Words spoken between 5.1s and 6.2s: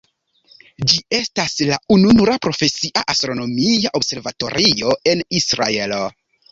en Israelo.